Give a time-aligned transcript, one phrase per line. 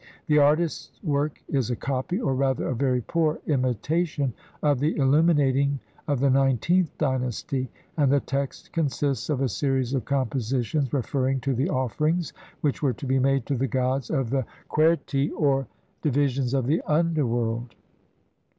[0.25, 5.79] The artist's work is a copy, or rather a very poor imitation, of the illuminating
[6.07, 11.53] of the nineteenth dynasty, and the text consists of a series of compositions referring to
[11.53, 15.67] the offerings which were to be made to the gods of the Qerti, or
[16.01, 17.75] divi sions of the underworld.